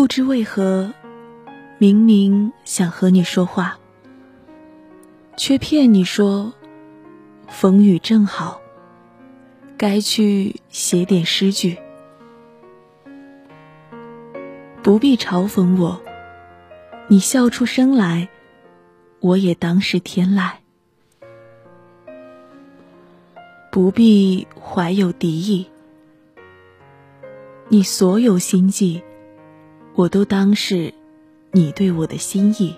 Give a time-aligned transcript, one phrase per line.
[0.00, 0.94] 不知为何，
[1.76, 3.78] 明明想和你说话，
[5.36, 6.54] 却骗你说
[7.48, 8.62] 风雨正好，
[9.76, 11.76] 该去写点诗句。
[14.82, 16.00] 不必嘲讽我，
[17.08, 18.30] 你笑出声来，
[19.20, 20.52] 我也当是天籁。
[23.70, 25.66] 不必怀有敌意，
[27.68, 29.02] 你所有心计，
[30.00, 30.94] 我都当是
[31.52, 32.74] 你对我的心意。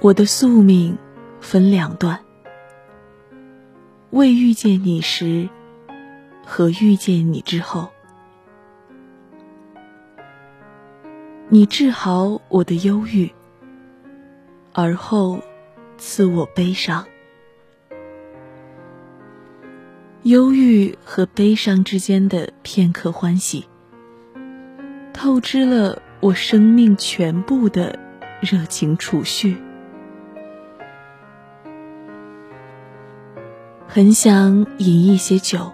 [0.00, 0.96] 我的宿命
[1.38, 2.20] 分两段：
[4.08, 5.50] 未遇见你时
[6.46, 7.90] 和遇见你之后。
[11.50, 13.30] 你治好我的忧郁，
[14.72, 15.40] 而后。
[15.98, 17.06] 赐我悲伤，
[20.24, 23.64] 忧郁和悲伤之间的片刻欢喜，
[25.14, 27.98] 透支了我生命全部的
[28.42, 29.56] 热情储蓄。
[33.88, 35.72] 很想饮一些酒，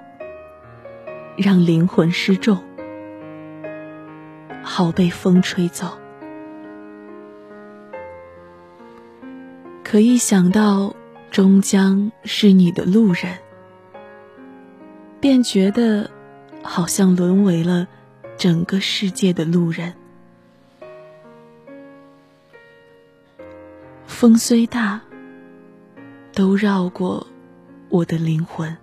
[1.37, 2.63] 让灵魂失重，
[4.63, 5.99] 好被风吹走。
[9.83, 10.95] 可一想到
[11.33, 13.39] 终将是你的路人，
[15.21, 16.11] 便觉得
[16.63, 17.87] 好像沦为了
[18.37, 19.95] 整个世界的路人。
[24.07, 25.01] 风虽大，
[26.33, 27.27] 都绕过
[27.89, 28.77] 我的灵魂。